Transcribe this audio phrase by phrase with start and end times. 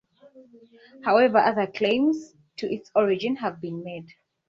[1.03, 4.07] However, other claims to its origin have been made.